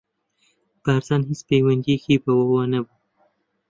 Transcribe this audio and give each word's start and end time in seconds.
بارزان 0.83 1.21
هیچ 1.29 1.41
پەیوەندییەکی 1.47 2.21
بەوەوە 2.23 2.63
نەبوو. 2.73 2.97